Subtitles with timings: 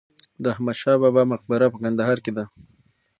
[0.43, 2.45] د احمدشاه بابا په مقبره په کندهار کې ده.